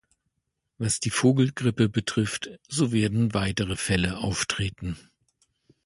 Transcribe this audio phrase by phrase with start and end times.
[0.79, 4.97] Was die Vogelgrippe betrifft, so werden weitere Fälle auftreten.